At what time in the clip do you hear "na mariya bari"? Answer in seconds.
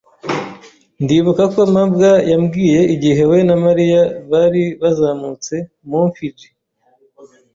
3.47-4.63